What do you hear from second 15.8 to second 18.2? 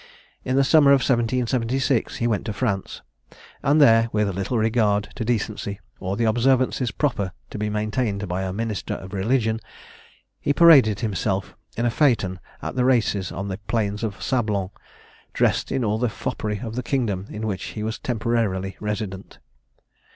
all the foppery of the kingdom in which he was